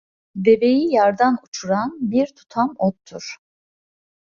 [0.35, 3.35] Deveyi yardan uçuran bir tutam ottur.